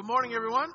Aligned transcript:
good 0.00 0.06
morning, 0.06 0.32
everyone. 0.32 0.70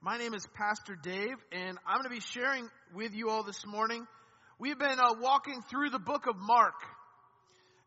My 0.00 0.18
name 0.18 0.34
is 0.34 0.44
Pastor 0.54 0.98
Dave, 1.00 1.36
and 1.52 1.78
I'm 1.86 2.00
going 2.00 2.02
to 2.02 2.10
be 2.10 2.18
sharing 2.18 2.68
with 2.96 3.14
you 3.14 3.30
all 3.30 3.44
this 3.44 3.64
morning. 3.64 4.04
We've 4.58 4.76
been 4.76 4.98
uh, 4.98 5.14
walking 5.20 5.62
through 5.70 5.90
the 5.90 6.00
book 6.00 6.26
of 6.26 6.34
Mark, 6.36 6.74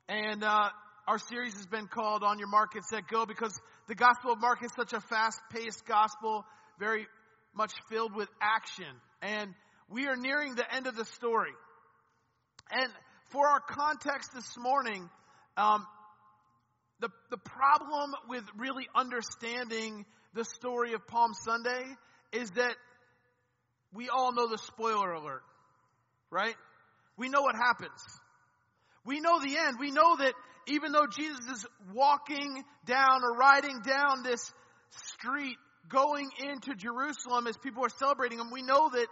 and 0.07 0.41
uh, 0.45 0.69
our 1.05 1.17
series 1.17 1.53
has 1.55 1.65
been 1.65 1.87
called 1.87 2.23
On 2.23 2.39
Your 2.39 2.47
Mark, 2.47 2.75
Get 2.75 2.85
Set, 2.85 3.09
Go 3.09 3.25
because 3.25 3.53
the 3.89 3.95
Gospel 3.95 4.31
of 4.31 4.39
Mark 4.39 4.63
is 4.63 4.71
such 4.73 4.93
a 4.93 5.01
fast 5.01 5.41
paced 5.51 5.85
gospel, 5.85 6.45
very 6.79 7.05
much 7.53 7.73
filled 7.89 8.15
with 8.15 8.29
action. 8.41 8.85
And 9.21 9.53
we 9.89 10.07
are 10.07 10.15
nearing 10.15 10.55
the 10.55 10.73
end 10.73 10.87
of 10.87 10.95
the 10.95 11.03
story. 11.03 11.51
And 12.71 12.89
for 13.31 13.49
our 13.49 13.59
context 13.59 14.29
this 14.33 14.57
morning, 14.57 15.09
um, 15.57 15.85
the, 17.01 17.09
the 17.31 17.37
problem 17.37 18.13
with 18.29 18.43
really 18.57 18.87
understanding 18.95 20.05
the 20.33 20.45
story 20.45 20.93
of 20.93 21.05
Palm 21.07 21.33
Sunday 21.33 21.83
is 22.31 22.49
that 22.51 22.75
we 23.93 24.07
all 24.07 24.33
know 24.33 24.47
the 24.47 24.59
spoiler 24.59 25.11
alert, 25.11 25.41
right? 26.29 26.55
We 27.17 27.27
know 27.27 27.41
what 27.41 27.55
happens. 27.55 27.99
We 29.03 29.19
know 29.19 29.39
the 29.39 29.57
end. 29.57 29.77
We 29.79 29.91
know 29.91 30.15
that 30.17 30.33
even 30.67 30.91
though 30.91 31.07
Jesus 31.07 31.39
is 31.51 31.65
walking 31.93 32.63
down 32.85 33.23
or 33.23 33.35
riding 33.35 33.81
down 33.81 34.23
this 34.23 34.53
street 35.13 35.57
going 35.89 36.29
into 36.39 36.75
Jerusalem 36.75 37.47
as 37.47 37.57
people 37.57 37.83
are 37.83 37.89
celebrating 37.89 38.39
him, 38.39 38.51
we 38.51 38.61
know 38.61 38.89
that 38.89 39.07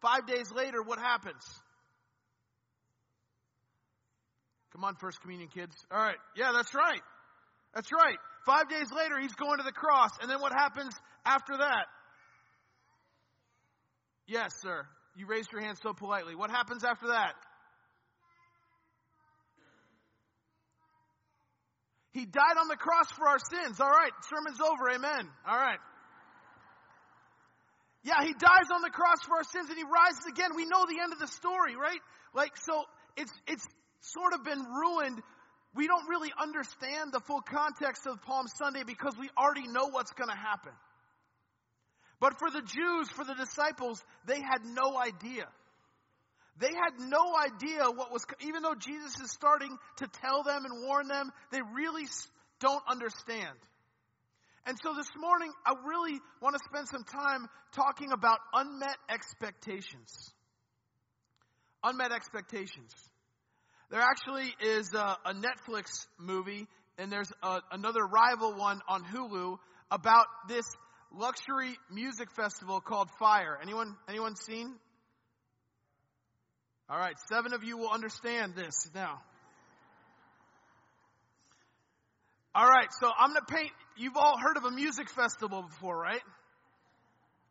five 0.00 0.26
days 0.26 0.50
later, 0.52 0.82
what 0.82 0.98
happens? 0.98 1.42
Come 4.72 4.84
on, 4.84 4.94
First 4.94 5.20
Communion 5.20 5.48
kids. 5.52 5.74
All 5.90 5.98
right. 5.98 6.16
Yeah, 6.36 6.52
that's 6.54 6.74
right. 6.74 7.00
That's 7.76 7.92
right. 7.92 8.16
Five 8.46 8.70
days 8.70 8.90
later, 8.90 9.20
he's 9.20 9.34
going 9.34 9.58
to 9.58 9.62
the 9.62 9.70
cross. 9.70 10.10
And 10.22 10.30
then 10.30 10.40
what 10.40 10.52
happens 10.52 10.94
after 11.26 11.58
that? 11.58 11.84
Yes, 14.26 14.54
sir. 14.62 14.86
You 15.14 15.26
raised 15.26 15.52
your 15.52 15.60
hand 15.60 15.76
so 15.82 15.92
politely. 15.92 16.34
What 16.34 16.50
happens 16.50 16.84
after 16.84 17.08
that? 17.08 17.34
He 22.12 22.24
died 22.24 22.56
on 22.58 22.68
the 22.68 22.76
cross 22.76 23.12
for 23.12 23.28
our 23.28 23.38
sins. 23.38 23.78
All 23.78 23.90
right. 23.90 24.12
Sermon's 24.30 24.60
over. 24.62 24.88
Amen. 24.94 25.28
All 25.46 25.58
right. 25.58 25.78
Yeah, 28.04 28.24
he 28.24 28.32
dies 28.32 28.70
on 28.72 28.80
the 28.80 28.90
cross 28.90 29.20
for 29.28 29.36
our 29.36 29.44
sins 29.44 29.68
and 29.68 29.76
he 29.76 29.84
rises 29.84 30.24
again. 30.30 30.56
We 30.56 30.64
know 30.64 30.86
the 30.88 31.02
end 31.02 31.12
of 31.12 31.18
the 31.18 31.28
story, 31.28 31.76
right? 31.76 32.00
Like, 32.32 32.56
so 32.56 32.84
it's, 33.18 33.32
it's 33.46 33.66
sort 34.00 34.32
of 34.32 34.44
been 34.44 34.64
ruined 34.64 35.20
we 35.76 35.86
don't 35.86 36.08
really 36.08 36.32
understand 36.40 37.12
the 37.12 37.20
full 37.20 37.42
context 37.42 38.06
of 38.06 38.22
Palm 38.22 38.46
Sunday 38.48 38.82
because 38.84 39.14
we 39.18 39.28
already 39.36 39.68
know 39.68 39.88
what's 39.88 40.12
going 40.12 40.30
to 40.30 40.36
happen. 40.36 40.72
But 42.18 42.38
for 42.38 42.50
the 42.50 42.62
Jews, 42.62 43.10
for 43.10 43.24
the 43.24 43.34
disciples, 43.34 44.02
they 44.26 44.40
had 44.40 44.64
no 44.64 44.98
idea. 44.98 45.46
They 46.58 46.72
had 46.72 46.98
no 46.98 47.36
idea 47.36 47.90
what 47.90 48.10
was, 48.10 48.24
even 48.40 48.62
though 48.62 48.74
Jesus 48.74 49.20
is 49.20 49.30
starting 49.30 49.76
to 49.98 50.08
tell 50.22 50.42
them 50.42 50.64
and 50.64 50.86
warn 50.86 51.08
them, 51.08 51.30
they 51.52 51.60
really 51.74 52.06
don't 52.60 52.82
understand. 52.88 53.58
And 54.64 54.78
so 54.82 54.94
this 54.94 55.10
morning, 55.16 55.52
I 55.66 55.74
really 55.86 56.18
want 56.40 56.56
to 56.56 56.60
spend 56.64 56.88
some 56.88 57.04
time 57.04 57.46
talking 57.72 58.12
about 58.12 58.38
unmet 58.54 58.96
expectations. 59.10 60.32
Unmet 61.84 62.10
expectations. 62.10 62.92
There 63.90 64.00
actually 64.00 64.52
is 64.60 64.92
a, 64.94 65.16
a 65.24 65.34
Netflix 65.34 66.06
movie, 66.18 66.66
and 66.98 67.10
there's 67.10 67.30
a, 67.42 67.60
another 67.70 68.04
rival 68.04 68.54
one 68.54 68.80
on 68.88 69.04
Hulu 69.04 69.58
about 69.90 70.26
this 70.48 70.64
luxury 71.14 71.76
music 71.90 72.28
festival 72.34 72.80
called 72.80 73.08
Fyre. 73.18 73.58
Anyone, 73.62 73.94
anyone 74.08 74.34
seen? 74.34 74.74
All 76.88 76.98
right, 76.98 77.14
seven 77.32 77.52
of 77.52 77.62
you 77.62 77.78
will 77.78 77.90
understand 77.90 78.54
this 78.54 78.88
now. 78.94 79.20
All 82.54 82.68
right, 82.68 82.88
so 83.00 83.10
I'm 83.16 83.30
going 83.30 83.40
to 83.46 83.54
paint. 83.54 83.70
You've 83.96 84.16
all 84.16 84.36
heard 84.38 84.56
of 84.56 84.64
a 84.64 84.70
music 84.70 85.10
festival 85.10 85.62
before, 85.62 85.96
right? 85.96 86.22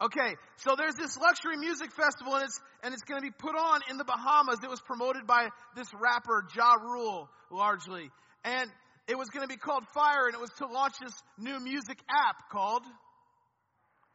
Okay, 0.02 0.36
so 0.58 0.76
there's 0.78 0.96
this 0.96 1.18
luxury 1.18 1.56
music 1.56 1.90
festival 1.94 2.36
and 2.36 2.44
it's, 2.44 2.60
and 2.84 2.94
it's 2.94 3.04
going 3.04 3.22
to 3.22 3.26
be 3.26 3.32
put 3.32 3.56
on 3.56 3.80
in 3.90 3.96
the 3.96 4.04
Bahamas. 4.04 4.60
It 4.62 4.70
was 4.70 4.82
promoted 4.82 5.26
by 5.26 5.48
this 5.76 5.88
rapper, 5.94 6.46
Ja 6.54 6.74
Rule, 6.74 7.30
largely. 7.50 8.12
And 8.44 8.70
it 9.08 9.18
was 9.18 9.30
going 9.30 9.48
to 9.48 9.48
be 9.48 9.56
called 9.56 9.86
Fyre 9.94 10.28
and 10.28 10.36
it 10.36 10.42
was 10.42 10.52
to 10.58 10.68
launch 10.68 10.96
this 11.02 11.14
new 11.38 11.60
music 11.62 11.98
app 12.10 12.50
called 12.52 12.84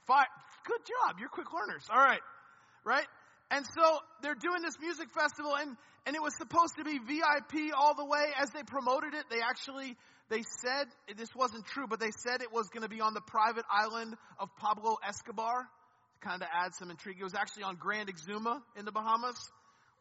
Fyre. 0.07 0.29
Good 0.67 0.85
job. 0.85 1.17
You're 1.19 1.31
quick 1.31 1.49
learners. 1.51 1.85
All 1.89 2.03
right. 2.03 2.21
Right? 2.85 3.07
And 3.51 3.65
so 3.65 3.99
they're 4.23 4.39
doing 4.39 4.61
this 4.63 4.77
music 4.81 5.09
festival 5.17 5.57
and, 5.57 5.77
and 6.05 6.15
it 6.15 6.21
was 6.21 6.37
supposed 6.37 6.77
to 6.77 6.85
be 6.85 6.99
VIP 6.99 7.73
all 7.75 7.95
the 7.95 8.05
way 8.05 8.27
as 8.37 8.51
they 8.51 8.63
promoted 8.65 9.15
it. 9.15 9.25
They 9.31 9.41
actually 9.41 9.97
they 10.31 10.43
said, 10.63 10.87
this 11.19 11.35
wasn't 11.35 11.67
true, 11.67 11.87
but 11.89 12.01
they 12.01 12.13
said 12.13 12.41
it 12.41 12.53
was 12.53 12.69
going 12.69 12.85
to 12.85 12.89
be 12.89 13.01
on 13.01 13.15
the 13.15 13.21
private 13.21 13.65
island 13.71 14.15
of 14.39 14.49
Pablo 14.57 14.97
Escobar. 15.07 15.67
To 16.15 16.29
kind 16.29 16.41
of 16.41 16.49
add 16.55 16.75
some 16.75 16.91
intrigue. 16.91 17.17
It 17.21 17.25
was 17.25 17.35
actually 17.35 17.65
on 17.65 17.77
Grand 17.77 18.09
Exuma 18.09 18.61
in 18.79 18.85
the 18.85 18.93
Bahamas, 18.93 19.37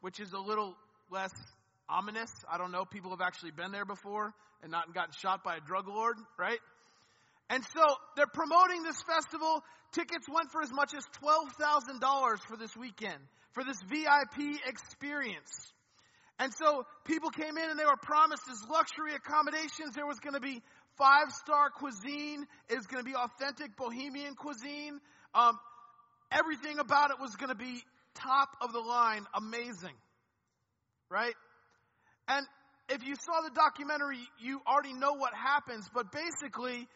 which 0.02 0.20
is 0.20 0.34
a 0.34 0.40
little 0.40 0.76
less 1.12 1.34
ominous. 1.90 2.30
I 2.52 2.58
don't 2.58 2.72
know. 2.72 2.86
People 2.86 3.12
have 3.12 3.22
actually 3.22 3.52
been 3.52 3.72
there 3.72 3.86
before 3.86 4.34
and 4.62 4.72
not 4.72 4.94
gotten 4.94 5.14
shot 5.20 5.44
by 5.44 5.56
a 5.56 5.60
drug 5.60 5.88
lord, 5.88 6.18
right? 6.38 6.60
And 7.50 7.64
so 7.74 7.82
they're 8.16 8.28
promoting 8.28 8.84
this 8.84 9.02
festival. 9.02 9.64
Tickets 9.94 10.28
went 10.30 10.52
for 10.52 10.62
as 10.62 10.72
much 10.72 10.94
as 10.94 11.04
$12,000 11.24 12.40
for 12.48 12.58
this 12.58 12.76
weekend, 12.78 13.20
for 13.54 13.64
this 13.64 13.78
VIP 13.90 14.60
experience. 14.68 15.74
And 16.40 16.54
so 16.54 16.86
people 17.04 17.30
came 17.30 17.58
in 17.58 17.70
and 17.70 17.78
they 17.78 17.86
were 17.86 18.00
promised 18.02 18.44
as 18.50 18.64
luxury 18.70 19.14
accommodations. 19.14 19.94
There 19.94 20.08
was 20.08 20.20
going 20.20 20.36
to 20.36 20.40
be 20.40 20.62
five 20.98 21.32
star 21.32 21.70
cuisine. 21.70 22.46
It 22.70 22.78
was 22.78 22.88
going 22.88 23.04
to 23.04 23.10
be 23.10 23.16
authentic 23.16 23.76
Bahamian 23.76 24.38
cuisine. 24.38 25.00
Um, 25.36 25.60
everything 26.32 26.80
about 26.80 27.12
it 27.12 27.20
was 27.20 27.36
going 27.36 27.50
to 27.50 27.56
be 27.56 27.84
top 28.16 28.50
of 28.62 28.72
the 28.72 28.80
line, 28.80 29.26
amazing. 29.36 29.96
Right? 31.12 31.36
And 32.30 32.46
if 32.88 33.04
you 33.06 33.16
saw 33.16 33.42
the 33.42 33.52
documentary, 33.54 34.20
you 34.40 34.62
already 34.66 34.94
know 34.94 35.14
what 35.14 35.34
happens, 35.34 35.88
but 35.94 36.12
basically, 36.12 36.88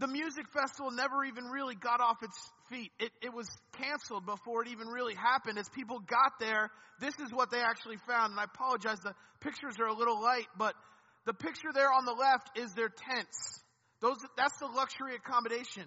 the 0.00 0.08
music 0.08 0.46
festival 0.48 0.90
never 0.90 1.24
even 1.24 1.44
really 1.44 1.74
got 1.74 2.00
off 2.00 2.22
its 2.22 2.36
feet. 2.70 2.90
It, 2.98 3.12
it 3.22 3.34
was 3.34 3.46
canceled 3.78 4.24
before 4.24 4.62
it 4.62 4.68
even 4.68 4.88
really 4.88 5.14
happened. 5.14 5.58
As 5.58 5.68
people 5.68 6.00
got 6.00 6.40
there, 6.40 6.70
this 7.00 7.14
is 7.20 7.30
what 7.32 7.50
they 7.50 7.60
actually 7.60 7.98
found. 8.08 8.32
And 8.32 8.40
I 8.40 8.44
apologize, 8.44 8.98
the 9.00 9.12
pictures 9.40 9.74
are 9.78 9.86
a 9.86 9.94
little 9.94 10.20
light, 10.20 10.46
but 10.58 10.74
the 11.26 11.34
picture 11.34 11.68
there 11.74 11.92
on 11.92 12.06
the 12.06 12.12
left 12.12 12.58
is 12.58 12.72
their 12.72 12.88
tents. 12.88 13.60
Those, 14.00 14.16
that's 14.38 14.58
the 14.58 14.66
luxury 14.66 15.16
accommodation. 15.16 15.84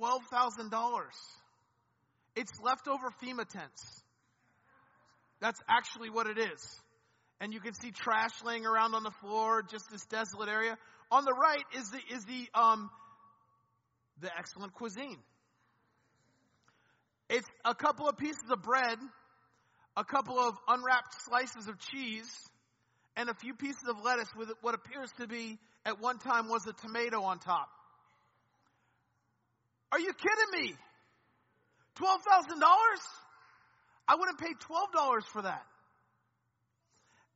$12,000. 0.00 0.70
It's 2.36 2.52
leftover 2.62 3.10
FEMA 3.20 3.48
tents. 3.48 4.02
That's 5.40 5.60
actually 5.68 6.10
what 6.10 6.28
it 6.28 6.38
is. 6.38 6.80
And 7.40 7.52
you 7.52 7.60
can 7.60 7.74
see 7.74 7.90
trash 7.90 8.30
laying 8.44 8.64
around 8.64 8.94
on 8.94 9.02
the 9.02 9.10
floor, 9.20 9.62
just 9.68 9.90
this 9.90 10.04
desolate 10.06 10.48
area. 10.48 10.78
On 11.10 11.24
the 11.24 11.32
right 11.32 11.64
is 11.76 11.90
the, 11.90 12.00
is 12.14 12.24
the, 12.24 12.48
um, 12.58 12.90
the 14.20 14.30
excellent 14.36 14.74
cuisine. 14.74 15.18
It's 17.28 17.48
a 17.64 17.74
couple 17.74 18.08
of 18.08 18.16
pieces 18.16 18.44
of 18.50 18.62
bread, 18.62 18.98
a 19.96 20.04
couple 20.04 20.38
of 20.38 20.54
unwrapped 20.68 21.14
slices 21.24 21.68
of 21.68 21.78
cheese, 21.78 22.30
and 23.16 23.28
a 23.28 23.34
few 23.34 23.54
pieces 23.54 23.82
of 23.88 23.96
lettuce 24.04 24.28
with 24.36 24.50
what 24.60 24.74
appears 24.74 25.10
to 25.18 25.26
be, 25.26 25.58
at 25.84 26.00
one 26.00 26.18
time, 26.18 26.48
was 26.48 26.66
a 26.66 26.72
tomato 26.72 27.22
on 27.22 27.38
top. 27.38 27.68
Are 29.92 30.00
you 30.00 30.12
kidding 30.12 30.68
me? 30.68 30.74
$12,000? 31.96 32.62
I 34.08 34.16
wouldn't 34.16 34.38
pay 34.38 34.52
$12 34.52 35.24
for 35.32 35.42
that. 35.42 35.64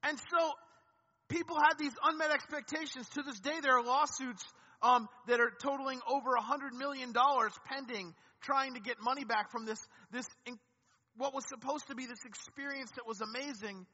And 0.02 0.19
so 0.19 0.52
people 1.31 1.56
had 1.56 1.79
these 1.79 1.94
unmet 2.05 2.31
expectations. 2.31 3.09
To 3.15 3.23
this 3.23 3.41
day, 3.41 3.61
there 3.62 3.79
are 3.79 3.85
lawsuits 3.85 4.44
um, 4.82 5.09
that 5.29 5.41
are 5.41 5.53
totaling 5.62 6.00
over 6.09 6.35
a 6.35 6.43
hundred 6.43 6.75
million 6.75 7.12
dollars 7.12 7.53
pending, 7.67 8.15
trying 8.43 8.75
to 8.75 8.81
get 8.81 8.97
money 9.00 9.25
back 9.25 9.50
from 9.50 9.65
this 9.65 9.81
this 10.12 10.27
what 11.17 11.35
was 11.35 11.44
supposed 11.49 11.87
to 11.88 11.94
be 11.94 12.06
this 12.06 12.25
experience 12.27 12.91
that 12.93 13.06
was 13.06 13.21
amazing, 13.21 13.87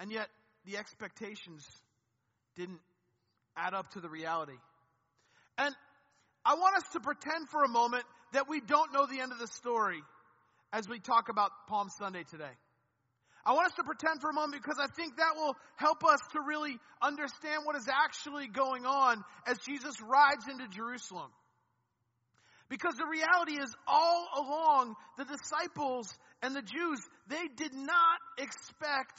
and 0.00 0.10
yet 0.10 0.28
the 0.64 0.76
expectations 0.76 1.66
didn't 2.56 2.80
add 3.56 3.74
up 3.74 3.90
to 3.92 4.00
the 4.00 4.08
reality. 4.08 4.58
And 5.58 5.74
I 6.44 6.54
want 6.54 6.76
us 6.76 6.84
to 6.92 7.00
pretend 7.00 7.48
for 7.50 7.64
a 7.64 7.68
moment 7.68 8.04
that 8.32 8.48
we 8.48 8.60
don't 8.60 8.92
know 8.92 9.06
the 9.06 9.20
end 9.20 9.32
of 9.32 9.38
the 9.38 9.48
story 9.48 10.00
as 10.72 10.88
we 10.88 11.00
talk 11.00 11.28
about 11.28 11.50
Palm 11.68 11.88
Sunday 11.98 12.24
today. 12.30 12.52
I 13.44 13.52
want 13.52 13.66
us 13.66 13.76
to 13.76 13.84
pretend 13.84 14.20
for 14.20 14.30
a 14.30 14.34
moment 14.34 14.62
because 14.62 14.78
I 14.78 14.86
think 14.94 15.16
that 15.16 15.34
will 15.36 15.56
help 15.76 16.04
us 16.04 16.20
to 16.32 16.40
really 16.46 16.76
understand 17.00 17.62
what 17.64 17.76
is 17.76 17.88
actually 17.88 18.48
going 18.48 18.84
on 18.84 19.24
as 19.46 19.58
Jesus 19.58 19.94
rides 20.02 20.46
into 20.50 20.68
Jerusalem. 20.68 21.30
Because 22.68 22.94
the 22.94 23.06
reality 23.06 23.60
is, 23.60 23.74
all 23.86 24.28
along, 24.36 24.94
the 25.18 25.24
disciples 25.24 26.08
and 26.40 26.54
the 26.54 26.62
Jews, 26.62 27.00
they 27.28 27.48
did 27.56 27.74
not 27.74 28.18
expect 28.38 29.18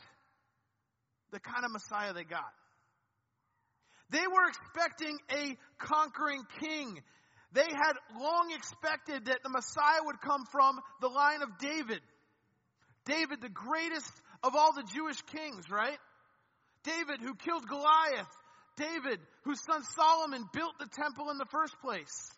the 1.32 1.40
kind 1.40 1.66
of 1.66 1.72
Messiah 1.72 2.14
they 2.14 2.24
got. 2.24 2.54
They 4.10 4.28
were 4.28 4.48
expecting 4.48 5.18
a 5.32 5.58
conquering 5.80 6.44
king. 6.60 7.02
They 7.54 7.68
had 7.68 7.94
long 8.18 8.54
expected 8.56 9.26
that 9.26 9.40
the 9.44 9.50
Messiah 9.50 10.00
would 10.06 10.22
come 10.22 10.46
from 10.52 10.80
the 11.02 11.08
line 11.08 11.42
of 11.42 11.58
David. 11.60 12.00
David, 13.06 13.42
the 13.42 13.50
greatest 13.50 14.12
of 14.44 14.56
all 14.56 14.74
the 14.74 14.84
Jewish 14.94 15.22
kings, 15.34 15.70
right? 15.70 15.98
David, 16.84 17.22
who 17.22 17.36
killed 17.36 17.68
Goliath. 17.68 18.28
David, 18.78 19.20
whose 19.44 19.62
son 19.64 19.84
Solomon 19.84 20.46
built 20.54 20.74
the 20.80 20.88
temple 20.88 21.30
in 21.30 21.38
the 21.38 21.46
first 21.52 21.76
place. 21.82 22.32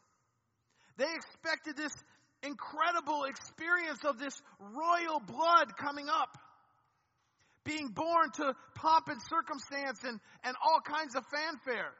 They 0.97 1.11
expected 1.13 1.77
this 1.77 1.93
incredible 2.41 3.23
experience 3.23 3.99
of 4.05 4.19
this 4.19 4.33
royal 4.59 5.19
blood 5.19 5.77
coming 5.77 6.09
up. 6.09 6.37
Being 7.63 7.87
born 7.87 8.31
to 8.35 8.53
pomp 8.75 9.07
and 9.07 9.21
circumstance 9.29 10.03
and, 10.03 10.19
and 10.43 10.55
all 10.61 10.81
kinds 10.81 11.15
of 11.15 11.23
fanfare. 11.31 11.93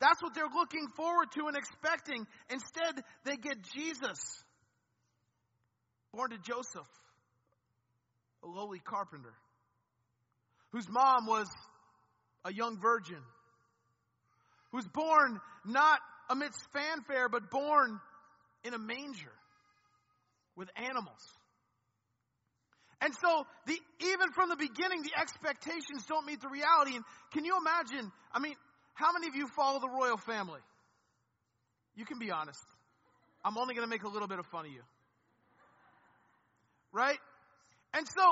That's 0.00 0.22
what 0.22 0.34
they're 0.34 0.48
looking 0.54 0.88
forward 0.96 1.28
to 1.34 1.46
and 1.48 1.56
expecting. 1.56 2.26
Instead, 2.48 3.04
they 3.24 3.36
get 3.36 3.58
Jesus, 3.74 4.18
born 6.14 6.30
to 6.30 6.38
Joseph, 6.38 6.88
a 8.42 8.46
lowly 8.46 8.78
carpenter, 8.78 9.34
whose 10.72 10.88
mom 10.88 11.26
was 11.26 11.48
a 12.44 12.52
young 12.52 12.78
virgin, 12.80 13.18
who's 14.72 14.86
born 14.88 15.40
not 15.64 16.00
amidst 16.28 16.60
fanfare, 16.72 17.28
but 17.28 17.50
born 17.50 18.00
in 18.64 18.74
a 18.74 18.78
manger 18.78 19.32
with 20.56 20.68
animals. 20.76 21.20
And 23.00 23.14
so, 23.14 23.46
the, 23.66 23.78
even 24.00 24.30
from 24.32 24.50
the 24.50 24.56
beginning, 24.56 25.02
the 25.02 25.18
expectations 25.18 26.04
don't 26.06 26.26
meet 26.26 26.40
the 26.40 26.48
reality. 26.48 26.96
And 26.96 27.04
can 27.32 27.44
you 27.46 27.56
imagine? 27.56 28.12
I 28.32 28.40
mean, 28.40 28.54
how 28.92 29.12
many 29.12 29.26
of 29.28 29.34
you 29.34 29.48
follow 29.56 29.80
the 29.80 29.88
royal 29.88 30.18
family? 30.18 30.60
You 31.96 32.04
can 32.04 32.18
be 32.18 32.30
honest. 32.30 32.64
I'm 33.42 33.56
only 33.56 33.74
going 33.74 33.86
to 33.86 33.90
make 33.90 34.02
a 34.02 34.08
little 34.08 34.28
bit 34.28 34.38
of 34.38 34.46
fun 34.46 34.66
of 34.66 34.72
you. 34.72 34.82
Right? 36.92 37.18
And 37.94 38.06
so, 38.06 38.22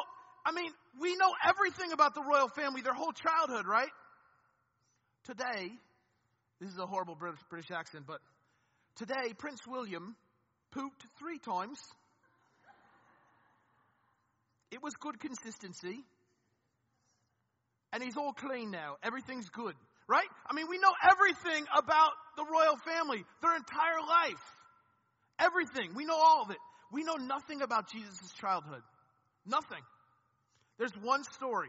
I 0.47 0.53
mean, 0.53 0.71
we 1.01 1.17
know 1.17 1.33
everything 1.47 1.93
about 1.93 2.15
the 2.15 2.23
royal 2.23 2.49
family, 2.49 2.83
their 2.83 2.95
whole 2.95 3.13
childhood, 3.13 3.67
right? 3.67 3.91
Today, 5.25 5.71
this 6.61 6.71
is 6.71 6.79
a 6.79 6.87
horrible 6.87 7.15
British, 7.15 7.41
British 7.51 7.71
accent, 7.71 8.05
but 8.07 8.21
today, 8.97 9.35
Prince 9.37 9.61
William 9.67 10.17
pooped 10.73 11.05
three 11.19 11.39
times. 11.39 11.79
It 14.71 14.83
was 14.83 14.95
good 15.01 15.19
consistency. 15.21 16.05
And 17.93 18.03
he's 18.03 18.17
all 18.17 18.33
clean 18.33 18.71
now. 18.71 18.97
Everything's 19.03 19.49
good. 19.49 19.75
Right? 20.09 20.29
I 20.51 20.55
mean, 20.55 20.67
we 20.71 20.79
know 20.79 20.93
everything 21.11 21.67
about 21.77 22.13
the 22.37 22.45
royal 22.45 22.77
family, 22.77 23.25
their 23.43 23.57
entire 23.57 24.01
life. 24.01 24.43
Everything. 25.39 25.95
We 25.95 26.07
know 26.07 26.17
all 26.17 26.43
of 26.45 26.51
it. 26.51 26.57
We 26.91 27.05
know 27.05 27.17
nothing 27.17 27.61
about 27.61 27.91
Jesus' 27.91 28.33
childhood. 28.41 28.83
Nothing. 29.49 29.83
There's 30.79 30.95
one 31.03 31.25
story. 31.25 31.69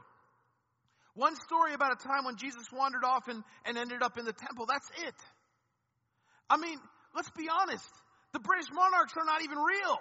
One 1.15 1.35
story 1.35 1.73
about 1.73 1.93
a 1.93 2.07
time 2.07 2.25
when 2.25 2.37
Jesus 2.37 2.67
wandered 2.71 3.03
off 3.03 3.27
and, 3.27 3.43
and 3.65 3.77
ended 3.77 4.03
up 4.03 4.17
in 4.17 4.25
the 4.25 4.33
temple. 4.33 4.65
That's 4.67 4.89
it. 5.07 5.15
I 6.49 6.57
mean, 6.57 6.77
let's 7.15 7.29
be 7.31 7.49
honest. 7.49 7.89
The 8.33 8.39
British 8.39 8.69
monarchs 8.71 9.13
are 9.17 9.25
not 9.25 9.41
even 9.43 9.57
real. 9.57 9.97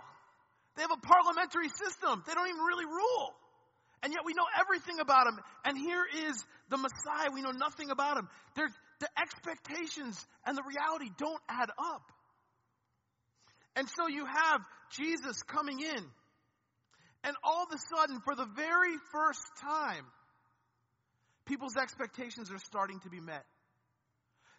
They 0.76 0.82
have 0.82 0.92
a 0.92 1.00
parliamentary 1.00 1.68
system. 1.70 2.22
They 2.26 2.34
don't 2.34 2.48
even 2.48 2.60
really 2.60 2.84
rule. 2.84 3.34
And 4.02 4.12
yet 4.12 4.22
we 4.24 4.34
know 4.34 4.46
everything 4.60 5.00
about 5.00 5.26
him. 5.26 5.38
And 5.64 5.76
here 5.76 6.04
is 6.28 6.44
the 6.68 6.76
Messiah. 6.76 7.30
We 7.32 7.42
know 7.42 7.50
nothing 7.50 7.90
about 7.90 8.18
him. 8.18 8.28
There's, 8.54 8.72
the 9.00 9.08
expectations 9.18 10.24
and 10.46 10.56
the 10.56 10.62
reality 10.62 11.10
don't 11.18 11.40
add 11.48 11.70
up. 11.78 12.02
And 13.76 13.88
so 13.88 14.08
you 14.08 14.24
have 14.24 14.60
Jesus 14.90 15.42
coming 15.42 15.80
in. 15.80 16.04
And 17.24 17.34
all 17.42 17.64
of 17.64 17.68
a 17.72 17.96
sudden, 17.96 18.20
for 18.24 18.34
the 18.34 18.46
very 18.56 18.96
first 19.12 19.42
time, 19.60 20.04
people's 21.46 21.76
expectations 21.76 22.50
are 22.52 22.58
starting 22.58 23.00
to 23.00 23.10
be 23.10 23.20
met. 23.20 23.44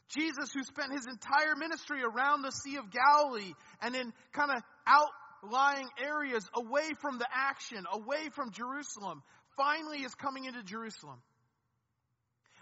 Jesus, 0.10 0.52
who 0.54 0.64
spent 0.64 0.92
his 0.92 1.06
entire 1.06 1.56
ministry 1.56 2.02
around 2.04 2.42
the 2.42 2.52
Sea 2.52 2.78
of 2.78 2.86
Galilee 2.90 3.54
and 3.82 3.96
in 3.96 4.12
kind 4.34 4.52
of 4.52 4.64
outlying 4.88 5.88
areas 6.04 6.44
away 6.56 6.90
from 7.00 7.20
the 7.20 7.28
action, 7.32 7.86
away 7.94 8.30
from 8.34 8.52
Jerusalem, 8.52 9.22
finally 9.56 10.00
is 10.00 10.16
coming 10.16 10.46
into 10.46 10.64
Jerusalem. 10.64 11.22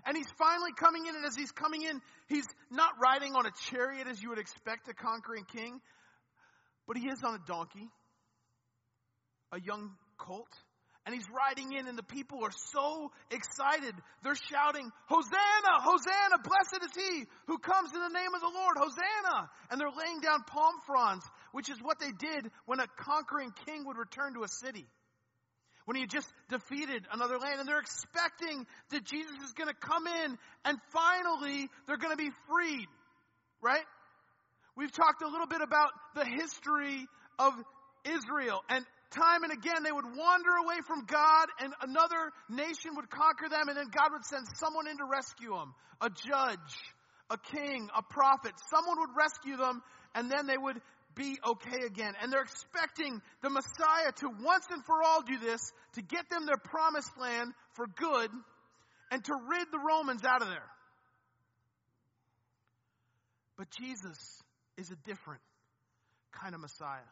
And 0.06 0.16
he's 0.16 0.30
finally 0.38 0.72
coming 0.78 1.06
in, 1.06 1.16
and 1.16 1.26
as 1.26 1.36
he's 1.36 1.52
coming 1.52 1.84
in, 1.84 2.02
he's 2.28 2.48
not 2.70 2.92
riding 3.02 3.34
on 3.34 3.46
a 3.46 3.52
chariot 3.70 4.08
as 4.08 4.22
you 4.22 4.30
would 4.30 4.40
expect 4.40 4.88
a 4.90 4.94
conquering 4.94 5.44
king, 5.56 5.80
but 6.88 6.98
he 6.98 7.08
is 7.08 7.24
on 7.24 7.36
a 7.36 7.42
donkey, 7.46 7.90
a 9.52 9.60
young 9.60 9.92
colt 10.18 10.50
and 11.08 11.16
he's 11.16 11.26
riding 11.32 11.72
in, 11.72 11.88
and 11.88 11.98
the 11.98 12.04
people 12.04 12.44
are 12.44 12.52
so 12.74 13.10
excited. 13.32 13.96
They're 14.24 14.36
shouting, 14.36 14.92
Hosanna, 15.08 15.80
Hosanna, 15.80 16.44
blessed 16.44 16.84
is 16.84 16.92
he 17.02 17.24
who 17.48 17.58
comes 17.60 17.94
in 17.96 18.02
the 18.02 18.12
name 18.12 18.36
of 18.36 18.42
the 18.42 18.52
Lord, 18.54 18.76
Hosanna. 18.76 19.50
And 19.72 19.80
they're 19.80 19.88
laying 19.88 20.20
down 20.20 20.44
palm 20.44 20.76
fronds, 20.86 21.24
which 21.54 21.70
is 21.70 21.78
what 21.82 21.98
they 22.02 22.12
did 22.12 22.52
when 22.66 22.82
a 22.82 22.88
conquering 23.00 23.54
king 23.66 23.86
would 23.86 23.96
return 23.96 24.34
to 24.34 24.44
a 24.44 24.50
city. 24.50 24.86
When 25.86 25.96
he 25.96 26.02
had 26.02 26.12
just 26.12 26.28
defeated 26.50 27.08
another 27.10 27.40
land, 27.40 27.62
and 27.62 27.70
they're 27.70 27.80
expecting 27.80 28.68
that 28.92 29.06
Jesus 29.06 29.38
is 29.46 29.54
going 29.54 29.70
to 29.70 29.80
come 29.80 30.08
in, 30.08 30.38
and 30.66 30.78
finally 30.92 31.70
they're 31.88 31.96
going 31.96 32.12
to 32.12 32.22
be 32.22 32.32
freed, 32.52 32.88
right? 33.62 33.88
We've 34.76 34.92
talked 34.92 35.22
a 35.24 35.30
little 35.30 35.48
bit 35.48 35.62
about 35.62 35.92
the 36.16 36.26
history 36.26 37.08
of 37.40 37.54
Israel 38.04 38.60
and 38.70 38.86
time 39.12 39.44
and 39.44 39.54
again 39.54 39.84
they 39.84 39.92
would 39.92 40.06
wander 40.06 40.52
away 40.64 40.78
from 40.86 41.06
God 41.06 41.48
and 41.60 41.74
another 41.82 42.32
nation 42.50 42.96
would 42.96 43.10
conquer 43.10 43.50
them 43.50 43.68
and 43.70 43.78
then 43.78 43.88
God 43.92 44.12
would 44.12 44.26
send 44.26 44.46
someone 44.60 44.88
in 44.88 44.98
to 44.98 45.06
rescue 45.06 45.52
them. 45.52 45.74
A 46.02 46.10
judge, 46.10 46.74
a 47.30 47.38
king, 47.38 47.90
a 47.96 48.04
prophet. 48.04 48.54
Someone 48.70 49.00
would 49.00 49.16
rescue 49.18 49.58
them 49.58 49.82
and 50.16 50.32
then 50.32 50.48
they 50.48 50.58
would 50.58 50.80
be 51.16 51.38
okay 51.46 51.86
again. 51.86 52.14
And 52.22 52.32
they're 52.32 52.44
expecting 52.44 53.22
the 53.42 53.50
Messiah 53.50 54.12
to 54.18 54.30
once 54.44 54.66
and 54.70 54.86
for 54.86 55.02
all 55.04 55.22
do 55.22 55.38
this 55.40 55.62
to 55.94 56.02
get 56.02 56.30
them 56.30 56.46
their 56.46 56.58
promised 56.58 57.12
land 57.20 57.54
for 57.74 57.88
good 57.88 58.30
and 59.12 59.24
to 59.24 59.34
rid 59.50 59.68
the 59.72 59.80
Romans 59.80 60.24
out 60.24 60.42
of 60.42 60.48
there. 60.48 60.70
But 63.58 63.70
Jesus 63.72 64.18
is 64.78 64.92
a 64.92 64.96
different 65.08 65.42
kind 66.32 66.54
of 66.54 66.62
Messiah. 66.62 67.10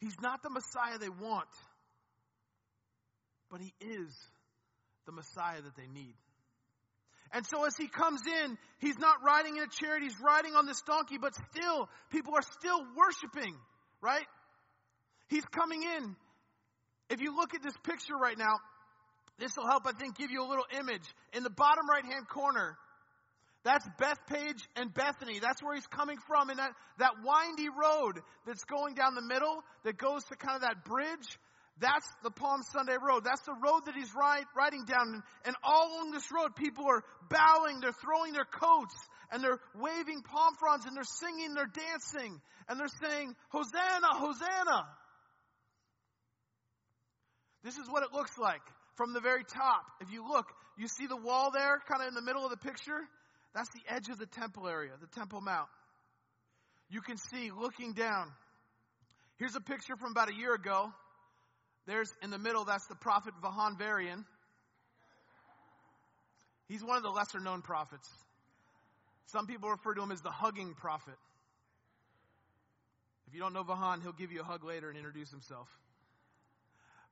He's 0.00 0.18
not 0.20 0.42
the 0.42 0.50
Messiah 0.50 0.98
they 0.98 1.08
want, 1.08 1.48
but 3.50 3.60
he 3.60 3.72
is 3.80 4.16
the 5.06 5.12
Messiah 5.12 5.60
that 5.60 5.76
they 5.76 5.86
need. 5.86 6.14
And 7.32 7.46
so 7.46 7.64
as 7.64 7.76
he 7.76 7.86
comes 7.86 8.22
in, 8.26 8.58
he's 8.78 8.98
not 8.98 9.16
riding 9.24 9.56
in 9.56 9.62
a 9.62 9.68
chariot, 9.68 10.02
he's 10.02 10.18
riding 10.20 10.54
on 10.54 10.66
this 10.66 10.80
donkey, 10.82 11.16
but 11.20 11.32
still, 11.52 11.88
people 12.10 12.34
are 12.34 12.42
still 12.58 12.80
worshiping, 12.96 13.54
right? 14.00 14.26
He's 15.28 15.44
coming 15.44 15.82
in. 15.82 16.16
If 17.08 17.20
you 17.20 17.36
look 17.36 17.54
at 17.54 17.62
this 17.62 17.76
picture 17.84 18.16
right 18.16 18.36
now, 18.36 18.58
this 19.38 19.56
will 19.56 19.66
help, 19.66 19.86
I 19.86 19.92
think, 19.92 20.16
give 20.16 20.30
you 20.30 20.42
a 20.42 20.48
little 20.48 20.66
image. 20.78 21.04
In 21.32 21.42
the 21.42 21.50
bottom 21.50 21.88
right 21.88 22.04
hand 22.04 22.28
corner, 22.28 22.76
that's 23.62 23.86
Bethphage 23.98 24.62
and 24.76 24.92
Bethany. 24.92 25.38
That's 25.38 25.62
where 25.62 25.74
he's 25.74 25.86
coming 25.86 26.16
from. 26.26 26.48
And 26.48 26.58
that, 26.58 26.72
that 26.98 27.12
windy 27.22 27.68
road 27.68 28.20
that's 28.46 28.64
going 28.64 28.94
down 28.94 29.14
the 29.14 29.22
middle, 29.22 29.62
that 29.84 29.98
goes 29.98 30.24
to 30.24 30.36
kind 30.36 30.56
of 30.56 30.62
that 30.62 30.84
bridge, 30.84 31.38
that's 31.80 32.06
the 32.22 32.30
Palm 32.30 32.62
Sunday 32.62 32.96
road. 33.00 33.24
That's 33.24 33.40
the 33.42 33.56
road 33.56 33.86
that 33.86 33.94
he's 33.94 34.12
ride, 34.14 34.44
riding 34.54 34.84
down. 34.84 35.22
And 35.44 35.56
all 35.64 35.88
along 35.88 36.12
this 36.12 36.28
road, 36.30 36.54
people 36.54 36.84
are 36.84 37.02
bowing, 37.30 37.80
they're 37.80 37.92
throwing 37.92 38.34
their 38.34 38.44
coats, 38.44 38.94
and 39.32 39.42
they're 39.42 39.58
waving 39.74 40.22
palm 40.22 40.54
fronds, 40.60 40.84
and 40.84 40.94
they're 40.94 41.04
singing, 41.04 41.54
they're 41.54 41.72
dancing, 41.72 42.40
and 42.68 42.78
they're 42.78 43.10
saying, 43.10 43.34
Hosanna, 43.48 44.12
Hosanna. 44.12 44.88
This 47.64 47.76
is 47.76 47.88
what 47.88 48.02
it 48.02 48.12
looks 48.12 48.36
like 48.38 48.62
from 48.96 49.14
the 49.14 49.20
very 49.20 49.44
top. 49.44 49.84
If 50.02 50.12
you 50.12 50.26
look, 50.28 50.46
you 50.76 50.86
see 50.86 51.06
the 51.06 51.16
wall 51.16 51.50
there, 51.50 51.80
kind 51.88 52.02
of 52.02 52.08
in 52.08 52.14
the 52.14 52.22
middle 52.22 52.44
of 52.44 52.50
the 52.50 52.58
picture? 52.58 53.08
That's 53.54 53.68
the 53.70 53.80
edge 53.92 54.08
of 54.08 54.18
the 54.18 54.26
temple 54.26 54.68
area, 54.68 54.92
the 55.00 55.08
Temple 55.08 55.40
Mount. 55.40 55.68
You 56.88 57.00
can 57.00 57.16
see 57.16 57.50
looking 57.50 57.92
down. 57.92 58.28
Here's 59.38 59.56
a 59.56 59.60
picture 59.60 59.96
from 59.96 60.12
about 60.12 60.30
a 60.30 60.34
year 60.34 60.54
ago. 60.54 60.92
There's 61.86 62.12
in 62.22 62.30
the 62.30 62.38
middle, 62.38 62.64
that's 62.64 62.86
the 62.86 62.94
prophet 62.94 63.34
Vahan 63.42 63.78
Varian. 63.78 64.24
He's 66.68 66.84
one 66.84 66.96
of 66.96 67.02
the 67.02 67.10
lesser 67.10 67.40
known 67.40 67.62
prophets. 67.62 68.08
Some 69.26 69.46
people 69.46 69.70
refer 69.70 69.94
to 69.94 70.02
him 70.02 70.12
as 70.12 70.20
the 70.20 70.30
hugging 70.30 70.74
prophet. 70.74 71.14
If 73.26 73.34
you 73.34 73.40
don't 73.40 73.52
know 73.52 73.64
Vahan, 73.64 74.02
he'll 74.02 74.12
give 74.12 74.30
you 74.32 74.40
a 74.40 74.44
hug 74.44 74.64
later 74.64 74.88
and 74.88 74.96
introduce 74.96 75.30
himself. 75.30 75.68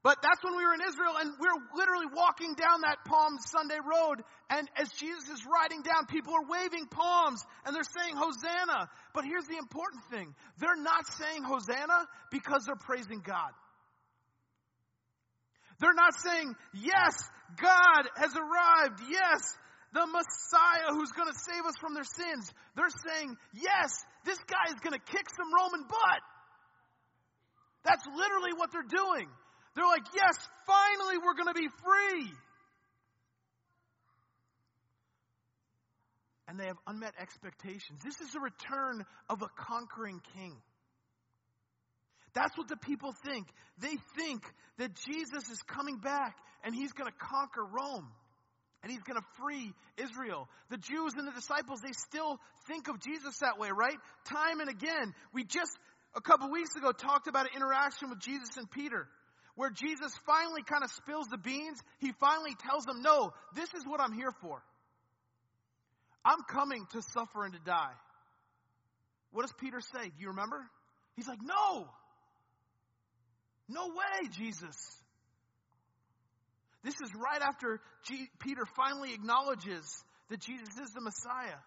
But 0.03 0.23
that's 0.23 0.43
when 0.45 0.57
we 0.57 0.65
were 0.65 0.75
in 0.75 0.81
Israel 0.87 1.15
and 1.19 1.35
we 1.41 1.47
we're 1.47 1.59
literally 1.75 2.07
walking 2.15 2.55
down 2.55 2.83
that 2.83 3.03
Palm 3.05 3.37
Sunday 3.51 3.83
road. 3.83 4.23
And 4.49 4.69
as 4.77 4.89
Jesus 4.95 5.29
is 5.29 5.43
riding 5.45 5.83
down, 5.83 6.07
people 6.07 6.35
are 6.35 6.47
waving 6.47 6.87
palms 6.87 7.43
and 7.67 7.75
they're 7.75 7.83
saying 7.83 8.15
Hosanna. 8.15 8.89
But 9.13 9.25
here's 9.25 9.47
the 9.47 9.59
important 9.59 10.05
thing. 10.11 10.35
They're 10.59 10.81
not 10.81 11.07
saying 11.19 11.43
Hosanna 11.43 12.07
because 12.31 12.65
they're 12.67 12.79
praising 12.79 13.23
God. 13.27 13.51
They're 15.81 15.95
not 15.95 16.15
saying, 16.15 16.55
yes, 16.75 17.15
God 17.61 18.03
has 18.17 18.35
arrived. 18.35 19.03
Yes, 19.11 19.43
the 19.93 20.07
Messiah 20.07 20.95
who's 20.95 21.11
going 21.13 21.31
to 21.31 21.39
save 21.39 21.65
us 21.67 21.75
from 21.81 21.95
their 21.95 22.07
sins. 22.07 22.51
They're 22.77 22.95
saying, 23.07 23.37
yes, 23.55 23.91
this 24.25 24.39
guy 24.47 24.71
is 24.71 24.79
going 24.83 24.95
to 24.95 25.05
kick 25.11 25.27
some 25.35 25.51
Roman 25.55 25.87
butt. 25.89 26.23
That's 27.85 28.05
literally 28.07 28.55
what 28.55 28.71
they're 28.71 28.83
doing. 28.83 29.29
They're 29.79 29.87
like, 29.87 30.07
yes, 30.13 30.35
finally 30.67 31.19
we're 31.19 31.35
going 31.35 31.55
to 31.55 31.55
be 31.55 31.69
free. 31.69 32.33
And 36.49 36.59
they 36.59 36.67
have 36.67 36.79
unmet 36.89 37.15
expectations. 37.21 38.01
This 38.03 38.21
is 38.21 38.33
the 38.33 38.41
return 38.41 39.07
of 39.31 39.43
a 39.43 39.49
conquering 39.57 40.21
king. 40.35 40.57
That's 42.35 42.59
what 42.59 42.67
the 42.67 42.77
people 42.77 43.15
think. 43.25 43.47
They 43.81 43.95
think 44.19 44.43
that 44.79 44.97
Jesus 45.07 45.49
is 45.49 45.63
coming 45.63 45.99
back 45.99 46.35
and 46.65 46.75
he's 46.75 46.93
going 46.93 47.09
to 47.09 47.17
conquer 47.17 47.63
Rome 47.63 48.09
and 48.83 48.91
he's 48.91 49.03
going 49.03 49.21
to 49.21 49.27
free 49.41 49.73
Israel. 49.97 50.49
The 50.71 50.79
Jews 50.79 51.13
and 51.17 51.29
the 51.29 51.33
disciples, 51.33 51.83
they 51.83 51.93
still 51.93 52.41
think 52.67 52.89
of 52.89 52.99
Jesus 52.99 53.39
that 53.43 53.61
way, 53.61 53.69
right? 53.71 53.97
Time 54.25 54.59
and 54.59 54.69
again. 54.69 55.15
We 55.33 55.45
just 55.45 55.79
a 56.17 56.21
couple 56.21 56.51
weeks 56.51 56.75
ago 56.75 56.91
talked 56.91 57.29
about 57.29 57.47
an 57.47 57.55
interaction 57.55 58.11
with 58.11 58.19
Jesus 58.19 58.57
and 58.57 58.69
Peter 58.69 59.07
where 59.59 59.71
Jesus 59.71 60.13
finally 60.25 60.63
kind 60.63 60.85
of 60.85 60.91
spills 60.93 61.27
the 61.27 61.37
beans. 61.37 61.81
He 61.99 62.13
finally 62.21 62.55
tells 62.65 62.85
them, 62.85 63.03
No, 63.03 63.33
this 63.57 63.75
is 63.75 63.85
what 63.85 64.01
I'm 64.01 64.13
here 64.13 64.31
for. 64.41 64.63
I'm 66.25 66.39
coming 66.49 66.87
to 66.93 67.03
suffer 67.03 67.45
and 67.45 67.53
to 67.53 67.59
die. 67.67 67.95
What 69.33 69.43
does 69.43 69.53
Peter 69.59 69.81
say? 69.81 70.11
Do 70.11 70.21
you 70.21 70.29
remember? 70.29 70.65
He's 71.17 71.27
like, 71.27 71.41
No, 71.43 71.89
no 73.69 73.89
way, 73.89 74.29
Jesus. 74.31 74.77
This 76.85 76.95
is 77.03 77.11
right 77.17 77.43
after 77.43 77.81
G- 78.05 78.31
Peter 78.39 78.63
finally 78.77 79.13
acknowledges 79.13 79.85
that 80.31 80.41
Jesus 80.41 80.69
is 80.81 80.91
the 80.95 81.01
Messiah. 81.01 81.59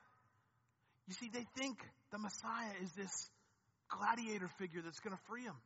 You 1.10 1.14
see, 1.16 1.30
they 1.34 1.46
think 1.60 1.78
the 2.14 2.20
Messiah 2.20 2.72
is 2.82 2.94
this 2.94 3.12
gladiator 3.90 4.50
figure 4.60 4.82
that's 4.82 5.02
going 5.02 5.14
to 5.14 5.22
free 5.28 5.44
them. 5.44 5.58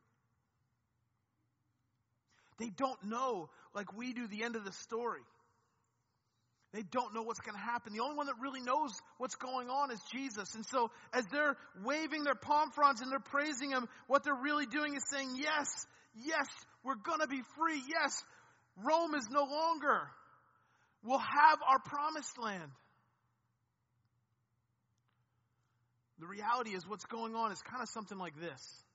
They 2.58 2.70
don't 2.70 3.02
know, 3.04 3.50
like 3.74 3.96
we 3.96 4.12
do, 4.12 4.26
the 4.26 4.44
end 4.44 4.56
of 4.56 4.64
the 4.64 4.72
story. 4.72 5.20
They 6.72 6.82
don't 6.82 7.14
know 7.14 7.22
what's 7.22 7.40
going 7.40 7.54
to 7.54 7.62
happen. 7.62 7.92
The 7.94 8.02
only 8.02 8.16
one 8.16 8.26
that 8.26 8.34
really 8.40 8.60
knows 8.60 8.90
what's 9.18 9.36
going 9.36 9.70
on 9.70 9.90
is 9.90 10.00
Jesus. 10.12 10.54
And 10.54 10.64
so, 10.66 10.90
as 11.12 11.24
they're 11.32 11.56
waving 11.84 12.24
their 12.24 12.34
palm 12.34 12.70
fronds 12.70 13.00
and 13.00 13.10
they're 13.10 13.18
praising 13.18 13.70
Him, 13.70 13.88
what 14.08 14.24
they're 14.24 14.34
really 14.34 14.66
doing 14.66 14.94
is 14.94 15.02
saying, 15.10 15.36
Yes, 15.38 15.68
yes, 16.14 16.46
we're 16.84 16.96
going 16.96 17.20
to 17.20 17.28
be 17.28 17.40
free. 17.56 17.80
Yes, 17.88 18.22
Rome 18.84 19.14
is 19.14 19.26
no 19.30 19.44
longer. 19.44 20.08
We'll 21.02 21.18
have 21.18 21.58
our 21.66 21.78
promised 21.78 22.36
land. 22.38 22.70
The 26.18 26.26
reality 26.26 26.70
is, 26.70 26.86
what's 26.86 27.04
going 27.04 27.34
on 27.34 27.52
is 27.52 27.60
kind 27.62 27.82
of 27.82 27.88
something 27.88 28.18
like 28.18 28.38
this. 28.40 28.85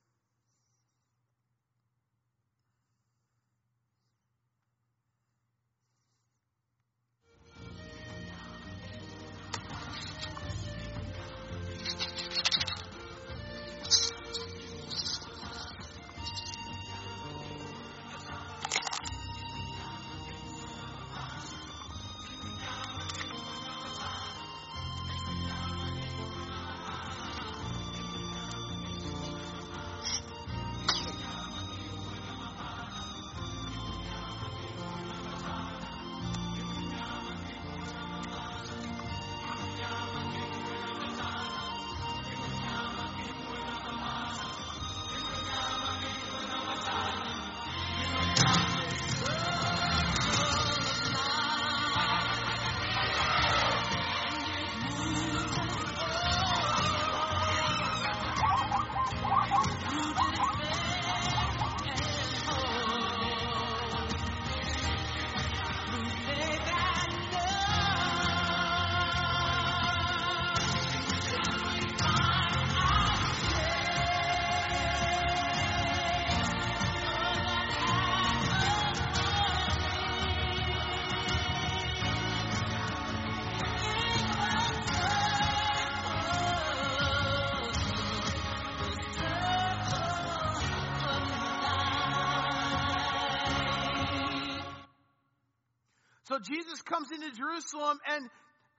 So 96.32 96.38
Jesus 96.38 96.80
comes 96.80 97.08
into 97.12 97.28
Jerusalem, 97.36 97.98
and 98.08 98.24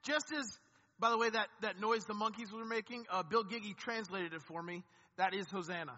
just 0.02 0.26
as, 0.36 0.58
by 0.98 1.12
the 1.12 1.20
way, 1.20 1.30
that, 1.30 1.50
that 1.62 1.80
noise 1.80 2.02
the 2.06 2.16
monkeys 2.16 2.52
were 2.52 2.66
making, 2.66 3.06
uh, 3.12 3.22
Bill 3.22 3.44
Giggy 3.44 3.78
translated 3.78 4.34
it 4.34 4.42
for 4.42 4.64
me. 4.64 4.82
That 5.18 5.36
is 5.36 5.46
Hosanna 5.52 5.94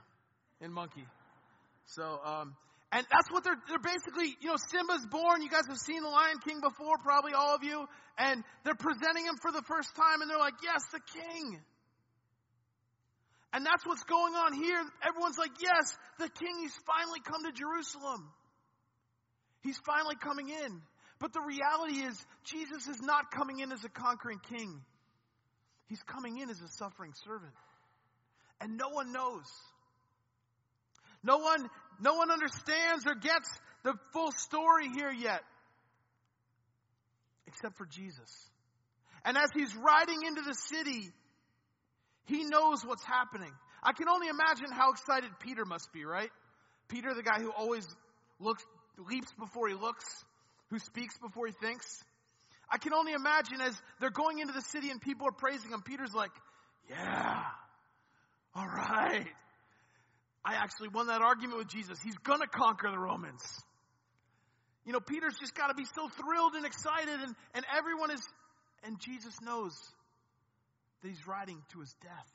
in 0.59 0.73
monkey. 0.73 1.07
So, 1.95 2.19
um, 2.25 2.57
and 2.91 3.07
that's 3.07 3.31
what 3.31 3.45
they're, 3.45 3.55
they're 3.69 3.79
basically, 3.79 4.35
you 4.41 4.49
know, 4.49 4.59
Simba's 4.67 5.07
born. 5.09 5.43
You 5.43 5.49
guys 5.49 5.63
have 5.69 5.77
seen 5.77 6.03
the 6.03 6.09
Lion 6.09 6.43
King 6.45 6.59
before, 6.59 6.97
probably 7.01 7.31
all 7.31 7.55
of 7.55 7.63
you. 7.63 7.87
And 8.17 8.43
they're 8.65 8.75
presenting 8.75 9.23
him 9.23 9.39
for 9.41 9.53
the 9.53 9.63
first 9.63 9.95
time, 9.95 10.19
and 10.19 10.29
they're 10.29 10.37
like, 10.37 10.59
yes, 10.61 10.83
the 10.91 10.99
king. 11.15 11.61
And 13.53 13.65
that's 13.65 13.85
what's 13.85 14.03
going 14.03 14.35
on 14.35 14.51
here. 14.51 14.83
Everyone's 15.07 15.37
like, 15.37 15.55
yes, 15.63 15.95
the 16.19 16.27
king, 16.27 16.59
he's 16.59 16.75
finally 16.83 17.23
come 17.23 17.47
to 17.47 17.53
Jerusalem. 17.55 18.27
He's 19.63 19.79
finally 19.87 20.19
coming 20.19 20.49
in. 20.49 20.81
But 21.19 21.33
the 21.33 21.41
reality 21.41 21.99
is, 22.05 22.25
Jesus 22.43 22.87
is 22.87 23.01
not 23.01 23.31
coming 23.31 23.59
in 23.59 23.71
as 23.71 23.83
a 23.83 23.89
conquering 23.89 24.39
king. 24.49 24.81
He's 25.87 26.03
coming 26.03 26.39
in 26.39 26.49
as 26.49 26.61
a 26.61 26.67
suffering 26.67 27.13
servant. 27.23 27.53
And 28.59 28.77
no 28.77 28.89
one 28.89 29.11
knows. 29.11 29.45
No 31.23 31.37
one, 31.37 31.69
no 31.99 32.15
one 32.15 32.31
understands 32.31 33.05
or 33.07 33.15
gets 33.15 33.49
the 33.83 33.93
full 34.13 34.31
story 34.31 34.89
here 34.93 35.11
yet. 35.11 35.41
Except 37.47 37.77
for 37.77 37.85
Jesus. 37.85 38.49
And 39.23 39.37
as 39.37 39.49
he's 39.53 39.75
riding 39.75 40.21
into 40.25 40.41
the 40.41 40.53
city, 40.53 41.09
he 42.25 42.43
knows 42.43 42.83
what's 42.85 43.03
happening. 43.03 43.51
I 43.81 43.93
can 43.93 44.09
only 44.09 44.27
imagine 44.27 44.71
how 44.71 44.91
excited 44.91 45.29
Peter 45.39 45.65
must 45.65 45.93
be, 45.93 46.05
right? 46.05 46.29
Peter, 46.87 47.13
the 47.13 47.23
guy 47.23 47.39
who 47.39 47.51
always 47.51 47.87
looks, 48.39 48.63
leaps 48.97 49.31
before 49.39 49.67
he 49.67 49.75
looks 49.75 50.05
who 50.69 50.79
speaks 50.79 51.17
before 51.17 51.47
he 51.47 51.53
thinks. 51.53 52.03
I 52.69 52.77
can 52.77 52.93
only 52.93 53.13
imagine 53.13 53.61
as 53.61 53.75
they're 53.99 54.09
going 54.09 54.39
into 54.39 54.53
the 54.53 54.61
city 54.61 54.89
and 54.89 54.99
people 54.99 55.27
are 55.27 55.31
praising 55.31 55.71
him, 55.71 55.81
Peter's 55.81 56.13
like, 56.13 56.31
yeah, 56.89 57.43
all 58.55 58.67
right. 58.67 59.27
I 60.43 60.55
actually 60.55 60.89
won 60.89 61.07
that 61.07 61.21
argument 61.21 61.57
with 61.57 61.67
Jesus. 61.67 61.99
He's 62.03 62.17
going 62.17 62.41
to 62.41 62.47
conquer 62.47 62.89
the 62.91 62.99
Romans. 62.99 63.41
You 64.85 64.93
know, 64.93 64.99
Peter's 64.99 65.35
just 65.39 65.55
got 65.55 65.67
to 65.67 65.73
be 65.73 65.85
so 65.95 66.07
thrilled 66.07 66.53
and 66.53 66.65
excited, 66.65 67.19
and, 67.21 67.35
and 67.55 67.65
everyone 67.75 68.11
is, 68.11 68.21
and 68.83 68.99
Jesus 68.99 69.33
knows 69.41 69.73
that 71.01 71.09
he's 71.09 71.27
riding 71.27 71.61
to 71.71 71.79
his 71.79 71.93
death. 72.03 72.31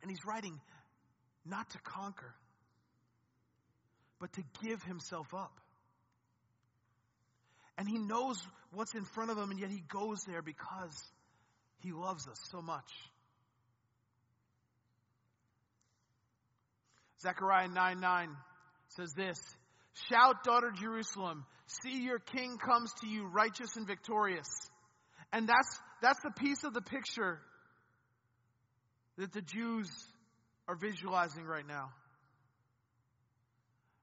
And 0.00 0.10
he's 0.10 0.24
riding 0.26 0.58
not 1.44 1.68
to 1.70 1.78
conquer, 1.80 2.34
but 4.22 4.32
to 4.34 4.42
give 4.62 4.80
himself 4.84 5.34
up. 5.34 5.60
And 7.76 7.88
he 7.88 7.98
knows 7.98 8.40
what's 8.72 8.94
in 8.94 9.04
front 9.04 9.32
of 9.32 9.36
him, 9.36 9.50
and 9.50 9.58
yet 9.58 9.68
he 9.68 9.82
goes 9.88 10.22
there 10.28 10.42
because 10.42 10.96
he 11.80 11.90
loves 11.90 12.28
us 12.28 12.38
so 12.52 12.62
much. 12.62 12.88
Zechariah 17.20 17.66
9 17.66 18.00
9 18.00 18.28
says 18.96 19.12
this 19.16 19.40
Shout, 20.08 20.44
daughter 20.44 20.70
Jerusalem, 20.70 21.44
see 21.82 22.04
your 22.04 22.20
king 22.20 22.58
comes 22.58 22.92
to 23.00 23.08
you, 23.08 23.26
righteous 23.26 23.76
and 23.76 23.88
victorious. 23.88 24.48
And 25.32 25.48
that's, 25.48 25.80
that's 26.00 26.20
the 26.22 26.30
piece 26.30 26.62
of 26.62 26.74
the 26.74 26.82
picture 26.82 27.40
that 29.18 29.32
the 29.32 29.42
Jews 29.42 29.90
are 30.68 30.76
visualizing 30.76 31.44
right 31.44 31.66
now. 31.66 31.90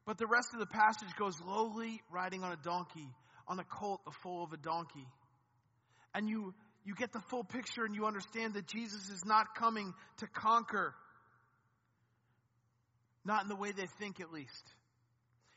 But 0.10 0.18
the 0.18 0.26
rest 0.26 0.54
of 0.54 0.60
the 0.60 0.66
passage 0.66 1.16
goes 1.20 1.40
lowly 1.40 2.02
riding 2.10 2.44
on 2.44 2.52
a 2.52 2.56
donkey, 2.56 3.08
on 3.48 3.60
a 3.60 3.64
colt, 3.64 4.02
the 4.06 4.12
foal 4.24 4.44
of 4.44 4.52
a 4.52 4.58
donkey. 4.58 5.06
And 6.16 6.28
you, 6.28 6.56
you 6.84 6.96
get 6.96 7.12
the 7.12 7.22
full 7.30 7.44
picture 7.44 7.86
and 7.86 7.94
you 7.94 8.08
understand 8.08 8.56
that 8.56 8.66
Jesus 8.66 9.08
is 9.10 9.24
not 9.24 9.54
coming 9.54 9.94
to 10.18 10.26
conquer. 10.26 10.96
Not 13.24 13.44
in 13.44 13.50
the 13.50 13.56
way 13.56 13.72
they 13.72 13.86
think, 14.00 14.20
at 14.20 14.34
least. 14.34 14.74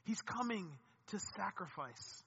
He's 0.04 0.20
coming 0.20 0.68
to 1.12 1.18
sacrifice. 1.34 2.22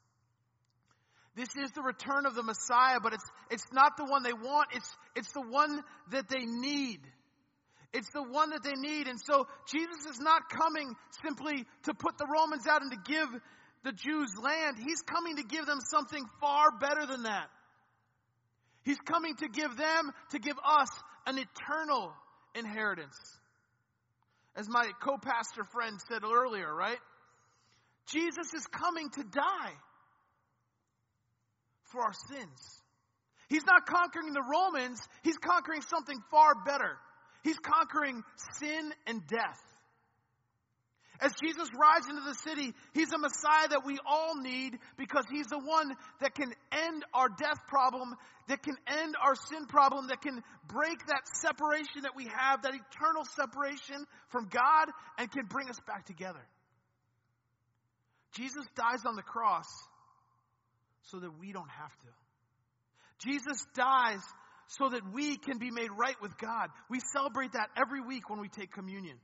This 1.36 1.50
is 1.64 1.70
the 1.74 1.84
return 1.84 2.26
of 2.26 2.34
the 2.34 2.42
Messiah, 2.42 2.98
but 3.04 3.14
it's, 3.14 3.30
it's 3.52 3.72
not 3.72 3.98
the 3.98 4.06
one 4.06 4.24
they 4.24 4.34
want. 4.34 4.70
It's, 4.74 4.98
it's 5.16 5.32
the 5.34 5.46
one 5.48 5.80
that 6.10 6.28
they 6.28 6.44
need. 6.44 7.02
It's 7.96 8.10
the 8.10 8.24
one 8.24 8.50
that 8.50 8.62
they 8.62 8.76
need. 8.76 9.08
And 9.08 9.20
so 9.20 9.48
Jesus 9.72 10.06
is 10.06 10.20
not 10.20 10.50
coming 10.50 10.94
simply 11.24 11.66
to 11.84 11.94
put 11.94 12.18
the 12.18 12.28
Romans 12.28 12.68
out 12.68 12.82
and 12.82 12.92
to 12.92 12.98
give 13.12 13.30
the 13.84 13.94
Jews 13.94 14.30
land. 14.42 14.78
He's 14.78 15.02
coming 15.02 15.38
to 15.38 15.44
give 15.44 15.66
them 15.66 15.80
something 15.80 16.24
far 16.42 16.72
better 16.78 17.06
than 17.06 17.24
that. 17.24 17.48
He's 18.84 19.00
coming 19.00 19.36
to 19.38 19.48
give 19.48 19.78
them, 19.78 20.12
to 20.32 20.40
give 20.40 20.58
us 20.58 20.90
an 21.26 21.40
eternal 21.40 22.12
inheritance. 22.54 23.18
As 24.56 24.68
my 24.70 24.90
co-pastor 25.02 25.64
friend 25.72 26.00
said 26.08 26.24
earlier, 26.24 26.74
right? 26.74 27.00
Jesus 28.08 28.54
is 28.54 28.66
coming 28.68 29.10
to 29.10 29.24
die 29.24 29.74
for 31.86 32.02
our 32.02 32.14
sins. 32.30 32.82
He's 33.48 33.66
not 33.66 33.86
conquering 33.86 34.34
the 34.34 34.44
Romans, 34.44 35.02
he's 35.24 35.38
conquering 35.38 35.82
something 35.82 36.18
far 36.30 36.54
better. 36.66 36.98
He's 37.46 37.60
conquering 37.60 38.24
sin 38.60 38.92
and 39.06 39.22
death. 39.28 39.62
As 41.22 41.32
Jesus 41.42 41.70
rides 41.80 42.08
into 42.10 42.24
the 42.24 42.34
city, 42.34 42.74
he's 42.96 43.14
a 43.14 43.20
Messiah 43.20 43.68
that 43.70 43.86
we 43.86 44.00
all 44.04 44.36
need 44.42 44.80
because 44.98 45.26
he's 45.32 45.46
the 45.46 45.60
one 45.60 45.94
that 46.22 46.34
can 46.34 46.52
end 46.72 47.06
our 47.14 47.30
death 47.30 47.60
problem, 47.68 48.16
that 48.48 48.64
can 48.64 48.76
end 48.88 49.16
our 49.24 49.36
sin 49.36 49.68
problem, 49.68 50.08
that 50.08 50.24
can 50.24 50.42
break 50.68 50.98
that 51.06 51.22
separation 51.40 52.02
that 52.02 52.16
we 52.16 52.26
have, 52.26 52.64
that 52.64 52.74
eternal 52.74 53.24
separation 53.36 54.06
from 54.30 54.48
God, 54.50 54.90
and 55.20 55.32
can 55.32 55.46
bring 55.46 55.70
us 55.70 55.80
back 55.86 56.08
together. 56.08 56.44
Jesus 58.34 58.66
dies 58.76 59.06
on 59.06 59.16
the 59.16 59.22
cross 59.22 59.70
so 61.04 61.20
that 61.20 61.40
we 61.40 61.54
don't 61.54 61.70
have 61.70 61.96
to. 62.00 62.08
Jesus 63.20 63.66
dies 63.76 64.20
so 64.68 64.90
that 64.90 65.02
we 65.14 65.38
can 65.38 65.58
be 65.58 65.72
made 65.72 65.90
right 65.98 66.16
with 66.22 66.38
God. 66.38 66.70
We 66.90 67.00
celebrate 67.14 67.54
that 67.54 67.70
every 67.78 68.02
week 68.02 68.30
when 68.30 68.40
we 68.40 68.50
take 68.50 68.72
communion. 68.72 69.18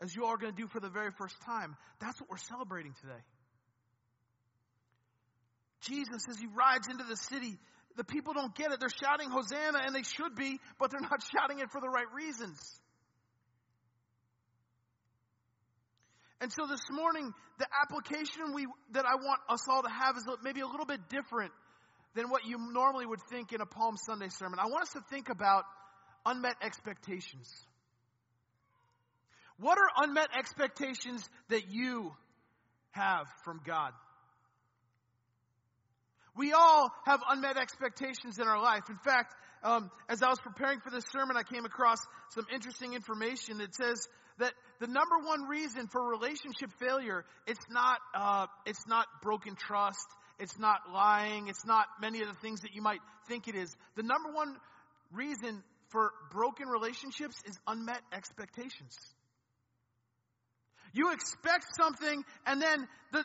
As 0.00 0.14
you 0.14 0.24
all 0.24 0.34
are 0.34 0.38
going 0.38 0.54
to 0.54 0.60
do 0.60 0.68
for 0.68 0.80
the 0.80 0.88
very 0.88 1.10
first 1.18 1.34
time, 1.44 1.76
that's 2.00 2.20
what 2.20 2.30
we're 2.30 2.36
celebrating 2.36 2.94
today. 3.00 3.20
Jesus, 5.80 6.22
as 6.28 6.38
he 6.38 6.46
rides 6.46 6.88
into 6.88 7.04
the 7.04 7.16
city, 7.16 7.56
the 7.96 8.04
people 8.04 8.32
don't 8.32 8.54
get 8.54 8.72
it. 8.72 8.78
They're 8.78 8.88
shouting 9.02 9.30
Hosanna, 9.30 9.80
and 9.84 9.94
they 9.94 10.02
should 10.02 10.36
be, 10.36 10.60
but 10.78 10.90
they're 10.90 11.00
not 11.00 11.22
shouting 11.36 11.58
it 11.58 11.70
for 11.70 11.80
the 11.80 11.88
right 11.88 12.10
reasons. 12.14 12.58
And 16.40 16.52
so 16.52 16.66
this 16.68 16.86
morning, 16.90 17.32
the 17.58 17.66
application 17.82 18.54
we, 18.54 18.66
that 18.92 19.04
I 19.04 19.16
want 19.16 19.40
us 19.48 19.66
all 19.68 19.82
to 19.82 19.90
have 19.90 20.16
is 20.16 20.24
maybe 20.44 20.60
a 20.60 20.66
little 20.66 20.86
bit 20.86 21.08
different 21.08 21.50
than 22.14 22.30
what 22.30 22.46
you 22.46 22.58
normally 22.72 23.06
would 23.06 23.20
think 23.30 23.52
in 23.52 23.60
a 23.60 23.66
Palm 23.66 23.96
Sunday 23.96 24.28
sermon. 24.28 24.58
I 24.58 24.66
want 24.66 24.82
us 24.82 24.92
to 24.92 25.00
think 25.10 25.28
about 25.28 25.64
unmet 26.24 26.56
expectations. 26.62 27.52
What 29.58 29.78
are 29.78 30.04
unmet 30.04 30.28
expectations 30.36 31.28
that 31.48 31.70
you 31.70 32.12
have 32.92 33.26
from 33.44 33.60
God? 33.66 33.92
We 36.36 36.52
all 36.52 36.90
have 37.04 37.20
unmet 37.28 37.56
expectations 37.56 38.38
in 38.38 38.46
our 38.46 38.62
life. 38.62 38.84
In 38.88 38.98
fact, 38.98 39.34
um, 39.64 39.90
as 40.08 40.22
I 40.22 40.28
was 40.28 40.38
preparing 40.38 40.78
for 40.78 40.90
this 40.90 41.04
sermon, 41.12 41.36
I 41.36 41.42
came 41.42 41.64
across 41.64 41.98
some 42.30 42.46
interesting 42.54 42.94
information 42.94 43.58
that 43.58 43.74
says 43.74 44.06
that 44.38 44.52
the 44.78 44.86
number 44.86 45.18
one 45.24 45.48
reason 45.48 45.88
for 45.88 46.08
relationship 46.08 46.70
failure 46.78 47.24
it's 47.48 47.64
not 47.70 47.98
uh, 48.14 48.46
it's 48.66 48.86
not 48.86 49.06
broken 49.20 49.56
trust, 49.56 50.06
it's 50.38 50.58
not 50.58 50.92
lying, 50.92 51.48
it's 51.48 51.66
not 51.66 51.86
many 52.00 52.22
of 52.22 52.28
the 52.28 52.34
things 52.34 52.60
that 52.60 52.74
you 52.74 52.82
might 52.82 53.00
think 53.28 53.48
it 53.48 53.54
is. 53.54 53.74
The 53.96 54.02
number 54.02 54.30
one 54.30 54.56
reason 55.12 55.62
for 55.88 56.12
broken 56.30 56.68
relationships 56.68 57.36
is 57.46 57.58
unmet 57.66 58.00
expectations. 58.12 58.96
You 60.92 61.12
expect 61.12 61.66
something 61.76 62.24
and 62.46 62.62
then 62.62 62.88
the 63.12 63.24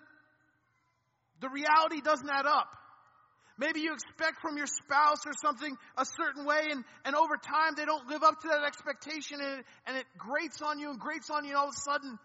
the 1.41 1.49
reality 1.49 1.99
doesn't 2.02 2.30
add 2.30 2.45
up. 2.45 2.69
Maybe 3.58 3.82
you 3.82 3.93
expect 3.93 4.41
from 4.41 4.58
your 4.58 4.65
spouse 4.65 5.28
or 5.28 5.34
something 5.43 5.76
a 5.97 6.06
certain 6.06 6.45
way, 6.45 6.69
and, 6.71 6.84
and 7.06 7.15
over 7.15 7.38
time 7.38 7.73
they 7.76 7.86
don't 7.86 8.08
live 8.08 8.23
up 8.23 8.41
to 8.41 8.47
that 8.47 8.63
expectation, 8.65 9.39
and 9.41 9.60
it, 9.60 9.65
and 9.86 9.97
it 9.97 10.06
grates 10.17 10.62
on 10.62 10.80
you 10.80 10.89
and 10.89 10.99
grates 10.99 11.30
on 11.30 11.43
you, 11.43 11.52
and 11.52 11.58
all 11.58 11.67
of 11.67 11.76
a 11.76 11.91
sudden 11.91 12.17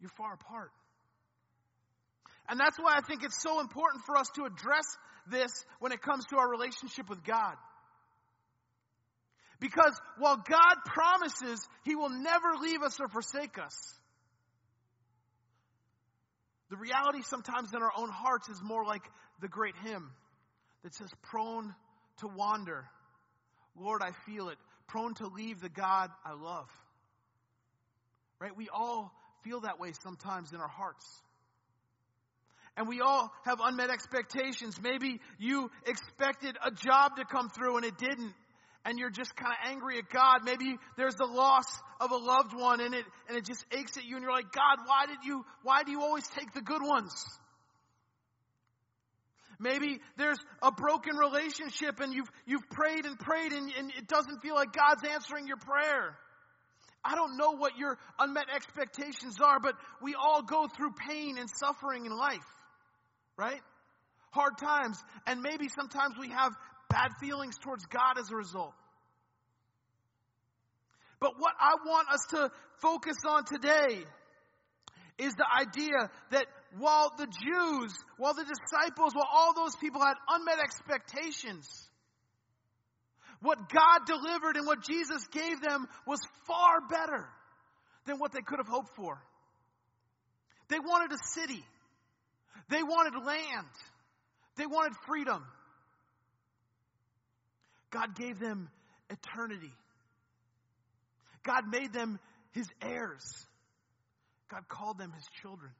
you're 0.00 0.10
far 0.16 0.34
apart. 0.34 0.70
And 2.48 2.60
that's 2.60 2.78
why 2.78 2.94
I 2.96 3.00
think 3.00 3.24
it's 3.24 3.42
so 3.42 3.60
important 3.60 4.04
for 4.04 4.16
us 4.16 4.28
to 4.36 4.44
address 4.44 4.86
this 5.28 5.64
when 5.80 5.92
it 5.92 6.00
comes 6.00 6.24
to 6.26 6.36
our 6.38 6.48
relationship 6.48 7.08
with 7.08 7.24
God. 7.24 7.54
Because 9.58 9.98
while 10.18 10.36
God 10.36 10.76
promises 10.84 11.66
He 11.84 11.96
will 11.96 12.10
never 12.10 12.54
leave 12.60 12.82
us 12.82 13.00
or 13.00 13.08
forsake 13.08 13.58
us, 13.58 13.74
the 16.68 16.76
reality 16.76 17.22
sometimes 17.22 17.72
in 17.74 17.82
our 17.82 17.92
own 17.96 18.10
hearts 18.10 18.48
is 18.48 18.60
more 18.62 18.84
like 18.84 19.02
the 19.40 19.48
great 19.48 19.74
hymn 19.84 20.10
that 20.82 20.94
says, 20.94 21.08
prone 21.22 21.74
to 22.18 22.28
wander. 22.28 22.86
Lord, 23.78 24.02
I 24.02 24.10
feel 24.30 24.48
it. 24.48 24.58
Prone 24.88 25.14
to 25.14 25.28
leave 25.28 25.60
the 25.60 25.68
God 25.68 26.10
I 26.24 26.32
love. 26.32 26.68
Right? 28.40 28.56
We 28.56 28.68
all 28.68 29.12
feel 29.42 29.60
that 29.60 29.80
way 29.80 29.92
sometimes 30.02 30.52
in 30.52 30.60
our 30.60 30.68
hearts. 30.68 31.04
And 32.76 32.86
we 32.88 33.00
all 33.00 33.32
have 33.44 33.60
unmet 33.62 33.90
expectations. 33.90 34.76
Maybe 34.82 35.20
you 35.38 35.70
expected 35.86 36.56
a 36.62 36.70
job 36.70 37.16
to 37.16 37.24
come 37.24 37.48
through 37.48 37.76
and 37.76 37.86
it 37.86 37.96
didn't 37.96 38.34
and 38.86 39.00
you're 39.00 39.10
just 39.10 39.34
kind 39.34 39.52
of 39.52 39.70
angry 39.70 39.98
at 39.98 40.08
God. 40.10 40.44
Maybe 40.44 40.76
there's 40.96 41.16
the 41.16 41.26
loss 41.26 41.66
of 42.00 42.12
a 42.12 42.16
loved 42.16 42.54
one 42.54 42.80
and 42.80 42.94
it, 42.94 43.04
and 43.28 43.36
it 43.36 43.44
just 43.44 43.64
aches 43.72 43.96
at 43.96 44.04
you 44.04 44.14
and 44.14 44.22
you're 44.22 44.32
like, 44.32 44.52
God, 44.52 44.78
why 44.86 45.06
did 45.06 45.24
you, 45.24 45.44
why 45.64 45.82
do 45.82 45.90
you 45.90 46.02
always 46.02 46.26
take 46.28 46.52
the 46.52 46.60
good 46.60 46.82
ones? 46.82 47.12
Maybe 49.58 50.00
there's 50.16 50.38
a 50.62 50.70
broken 50.70 51.16
relationship 51.16 51.98
and 52.00 52.14
you've, 52.14 52.30
you've 52.46 52.68
prayed 52.70 53.06
and 53.06 53.18
prayed 53.18 53.52
and, 53.52 53.72
and 53.76 53.90
it 53.90 54.06
doesn't 54.06 54.40
feel 54.40 54.54
like 54.54 54.72
God's 54.72 55.02
answering 55.10 55.48
your 55.48 55.56
prayer. 55.56 56.16
I 57.04 57.14
don't 57.14 57.36
know 57.36 57.52
what 57.52 57.78
your 57.78 57.98
unmet 58.18 58.46
expectations 58.54 59.38
are, 59.40 59.58
but 59.60 59.74
we 60.02 60.14
all 60.14 60.42
go 60.42 60.68
through 60.68 60.92
pain 61.08 61.38
and 61.38 61.48
suffering 61.48 62.06
in 62.06 62.16
life, 62.16 62.38
right? 63.36 63.60
Hard 64.30 64.58
times. 64.58 64.98
And 65.26 65.42
maybe 65.42 65.68
sometimes 65.68 66.14
we 66.18 66.28
have 66.30 66.52
bad 66.88 67.10
feelings 67.20 67.56
towards 67.58 67.84
God 67.86 68.18
as 68.18 68.30
a 68.30 68.36
result. 68.36 68.74
But 71.20 71.32
what 71.38 71.54
I 71.58 71.74
want 71.86 72.08
us 72.10 72.20
to 72.30 72.50
focus 72.82 73.16
on 73.26 73.44
today 73.44 74.04
is 75.18 75.34
the 75.34 75.46
idea 75.60 76.10
that 76.30 76.46
while 76.78 77.10
the 77.16 77.26
Jews, 77.26 77.94
while 78.18 78.34
the 78.34 78.44
disciples, 78.44 79.14
while 79.14 79.28
all 79.32 79.54
those 79.54 79.74
people 79.76 80.00
had 80.00 80.14
unmet 80.28 80.58
expectations, 80.58 81.66
What 83.40 83.58
God 83.68 84.06
delivered 84.06 84.56
and 84.56 84.66
what 84.66 84.82
Jesus 84.82 85.26
gave 85.28 85.60
them 85.60 85.86
was 86.06 86.20
far 86.46 86.80
better 86.88 87.28
than 88.06 88.18
what 88.18 88.32
they 88.32 88.40
could 88.40 88.58
have 88.58 88.68
hoped 88.68 88.94
for. 88.96 89.22
They 90.68 90.78
wanted 90.78 91.12
a 91.12 91.18
city. 91.34 91.64
They 92.68 92.82
wanted 92.82 93.24
land. 93.24 93.66
They 94.56 94.66
wanted 94.66 94.92
freedom. 95.06 95.44
God 97.90 98.16
gave 98.16 98.38
them 98.38 98.68
eternity. 99.10 99.72
God 101.44 101.64
made 101.70 101.92
them 101.92 102.18
his 102.52 102.66
heirs. 102.82 103.46
God 104.50 104.68
called 104.68 104.98
them 104.98 105.12
his 105.12 105.24
children. 105.40 105.70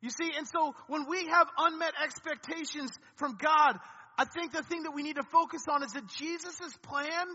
You 0.00 0.10
see, 0.10 0.30
and 0.36 0.46
so 0.48 0.74
when 0.88 1.06
we 1.08 1.26
have 1.26 1.46
unmet 1.58 1.92
expectations 2.02 2.90
from 3.16 3.36
God, 3.36 3.78
I 4.16 4.24
think 4.24 4.52
the 4.52 4.62
thing 4.62 4.84
that 4.84 4.92
we 4.92 5.02
need 5.02 5.16
to 5.16 5.22
focus 5.22 5.62
on 5.68 5.82
is 5.82 5.92
that 5.92 6.06
Jesus' 6.08 6.76
plan 6.82 7.26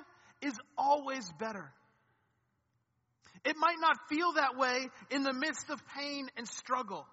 is 0.41 0.53
always 0.77 1.31
better. 1.39 1.71
It 3.45 3.55
might 3.57 3.77
not 3.79 3.97
feel 4.09 4.33
that 4.33 4.57
way 4.57 4.89
in 5.11 5.23
the 5.23 5.33
midst 5.33 5.69
of 5.69 5.79
pain 5.95 6.27
and 6.35 6.47
struggle. 6.47 7.05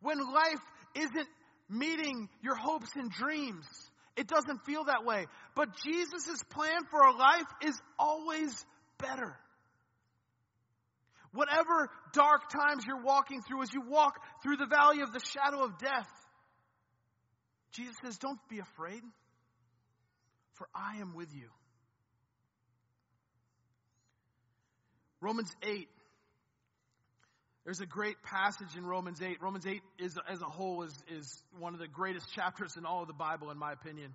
When 0.00 0.18
life 0.18 0.60
isn't 0.94 1.28
meeting 1.68 2.28
your 2.42 2.54
hopes 2.54 2.90
and 2.94 3.10
dreams, 3.10 3.66
it 4.16 4.28
doesn't 4.28 4.64
feel 4.66 4.84
that 4.84 5.04
way. 5.04 5.26
But 5.54 5.76
Jesus' 5.82 6.42
plan 6.50 6.84
for 6.90 7.02
our 7.02 7.16
life 7.16 7.46
is 7.62 7.80
always 7.98 8.64
better. 8.98 9.36
Whatever 11.32 11.90
dark 12.12 12.50
times 12.50 12.84
you're 12.86 13.02
walking 13.02 13.42
through, 13.42 13.62
as 13.62 13.72
you 13.72 13.82
walk 13.88 14.14
through 14.42 14.56
the 14.56 14.66
valley 14.66 15.00
of 15.00 15.12
the 15.12 15.20
shadow 15.20 15.62
of 15.64 15.78
death, 15.78 16.08
Jesus 17.72 17.94
says, 18.02 18.18
Don't 18.18 18.40
be 18.48 18.58
afraid, 18.58 19.02
for 20.54 20.68
I 20.74 20.98
am 20.98 21.14
with 21.14 21.34
you. 21.34 21.48
Romans 25.20 25.54
8. 25.62 25.88
There's 27.64 27.80
a 27.80 27.86
great 27.86 28.22
passage 28.22 28.76
in 28.76 28.86
Romans 28.86 29.20
8. 29.20 29.42
Romans 29.42 29.66
8 29.66 29.82
is, 29.98 30.16
as 30.28 30.40
a 30.40 30.46
whole 30.46 30.84
is, 30.84 30.94
is 31.10 31.42
one 31.58 31.74
of 31.74 31.80
the 31.80 31.88
greatest 31.88 32.32
chapters 32.32 32.76
in 32.76 32.86
all 32.86 33.02
of 33.02 33.08
the 33.08 33.14
Bible, 33.14 33.50
in 33.50 33.58
my 33.58 33.72
opinion. 33.72 34.14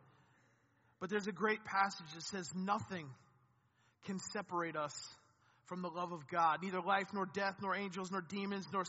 But 1.00 1.10
there's 1.10 1.28
a 1.28 1.34
great 1.34 1.64
passage 1.66 2.08
that 2.16 2.24
says, 2.24 2.52
Nothing 2.56 3.08
can 4.06 4.20
separate 4.32 4.76
us 4.76 4.94
from 5.66 5.82
the 5.82 5.90
love 5.90 6.12
of 6.12 6.28
God. 6.28 6.60
Neither 6.64 6.82
life, 6.82 7.08
nor 7.14 7.26
death, 7.26 7.56
nor 7.62 7.76
angels, 7.76 8.12
nor 8.12 8.22
demons, 8.22 8.66
nor 8.74 8.84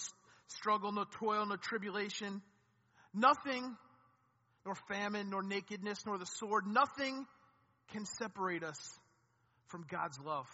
struggle, 0.49 0.93
nor 0.93 1.07
toil, 1.07 1.45
nor 1.47 1.57
tribulation. 1.57 2.41
Nothing, 3.13 3.77
nor 4.65 4.75
famine, 4.89 5.31
nor 5.31 5.43
nakedness, 5.43 5.99
nor 6.07 6.19
the 6.19 6.27
sword, 6.27 6.67
nothing 6.67 7.27
can 7.93 8.07
separate 8.07 8.63
us 8.63 8.79
from 9.69 9.85
God's 9.91 10.19
love. 10.25 10.47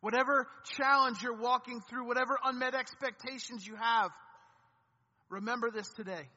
Whatever 0.00 0.46
challenge 0.76 1.22
you're 1.22 1.36
walking 1.36 1.80
through, 1.80 2.06
whatever 2.06 2.38
unmet 2.44 2.74
expectations 2.74 3.66
you 3.66 3.76
have, 3.76 4.10
remember 5.28 5.70
this 5.70 5.88
today. 5.94 6.28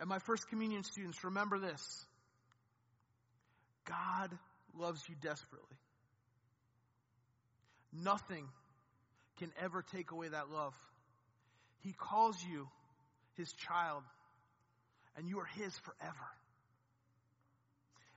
And 0.00 0.08
my 0.08 0.18
first 0.20 0.48
communion 0.48 0.84
students, 0.84 1.22
remember 1.24 1.58
this 1.58 2.06
God 3.84 4.36
loves 4.76 5.02
you 5.08 5.14
desperately. 5.20 5.76
Nothing 7.92 8.46
can 9.38 9.50
ever 9.60 9.82
take 9.82 10.10
away 10.10 10.28
that 10.28 10.50
love. 10.50 10.74
He 11.80 11.92
calls 11.92 12.36
you 12.42 12.68
his 13.36 13.52
child, 13.52 14.02
and 15.16 15.28
you 15.28 15.38
are 15.38 15.46
his 15.46 15.76
forever. 15.78 16.26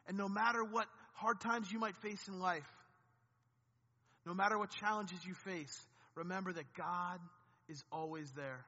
And 0.07 0.17
no 0.17 0.27
matter 0.27 0.63
what 0.63 0.87
hard 1.13 1.39
times 1.39 1.71
you 1.71 1.79
might 1.79 1.95
face 1.97 2.27
in 2.27 2.39
life, 2.39 2.67
no 4.25 4.33
matter 4.33 4.57
what 4.57 4.69
challenges 4.71 5.19
you 5.25 5.33
face, 5.33 5.77
remember 6.15 6.53
that 6.53 6.73
God 6.75 7.19
is 7.67 7.83
always 7.91 8.31
there. 8.31 8.65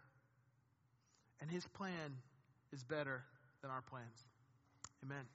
And 1.42 1.50
his 1.50 1.66
plan 1.68 2.18
is 2.72 2.84
better 2.84 3.24
than 3.62 3.70
our 3.72 3.82
plans. 3.82 4.08
Amen. 5.04 5.26